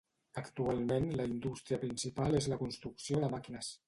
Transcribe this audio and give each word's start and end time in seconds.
Actualment 0.41 1.05
la 1.19 1.27
indústria 1.33 1.79
principal 1.83 2.39
és 2.39 2.47
la 2.53 2.57
construcció 2.63 3.21
de 3.25 3.31
màquines. 3.35 3.71